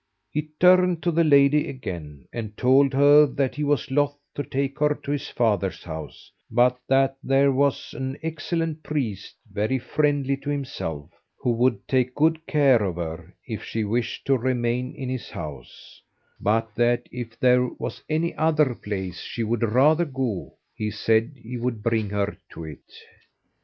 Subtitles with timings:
[0.31, 4.79] He turned to the lady again and told her that he was loth to take
[4.79, 10.49] her to his father's house, but that there was an excellent priest very friendly to
[10.49, 15.29] himself, who would take good care of her, if she wished to remain in his
[15.29, 16.01] house;
[16.39, 21.57] but that if there was any other place she would rather go, he said he
[21.57, 22.89] would bring her to it.